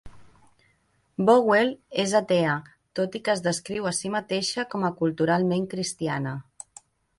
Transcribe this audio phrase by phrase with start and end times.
[1.27, 1.69] Vowell
[2.05, 2.55] és atea,
[3.01, 6.37] tot i que es descriu a si mateixa com a culturalment cristiana.